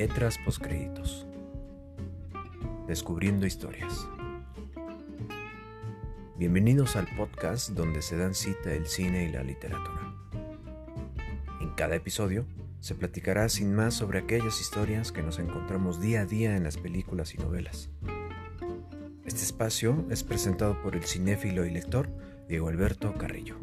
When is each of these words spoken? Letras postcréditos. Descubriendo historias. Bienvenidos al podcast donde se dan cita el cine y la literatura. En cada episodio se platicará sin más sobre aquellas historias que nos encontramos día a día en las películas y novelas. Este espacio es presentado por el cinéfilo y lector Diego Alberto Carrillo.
Letras 0.00 0.38
postcréditos. 0.38 1.26
Descubriendo 2.88 3.44
historias. 3.44 4.08
Bienvenidos 6.38 6.96
al 6.96 7.06
podcast 7.18 7.72
donde 7.72 8.00
se 8.00 8.16
dan 8.16 8.34
cita 8.34 8.72
el 8.72 8.86
cine 8.86 9.24
y 9.24 9.28
la 9.30 9.42
literatura. 9.42 10.14
En 11.60 11.68
cada 11.74 11.96
episodio 11.96 12.46
se 12.80 12.94
platicará 12.94 13.46
sin 13.50 13.74
más 13.74 13.92
sobre 13.92 14.20
aquellas 14.20 14.58
historias 14.62 15.12
que 15.12 15.22
nos 15.22 15.38
encontramos 15.38 16.00
día 16.00 16.22
a 16.22 16.24
día 16.24 16.56
en 16.56 16.64
las 16.64 16.78
películas 16.78 17.34
y 17.34 17.36
novelas. 17.36 17.90
Este 19.26 19.42
espacio 19.42 20.06
es 20.08 20.24
presentado 20.24 20.80
por 20.80 20.96
el 20.96 21.04
cinéfilo 21.04 21.66
y 21.66 21.70
lector 21.72 22.08
Diego 22.48 22.68
Alberto 22.68 23.12
Carrillo. 23.18 23.56